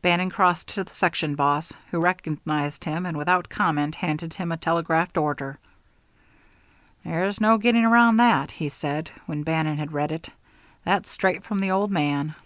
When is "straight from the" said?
11.10-11.72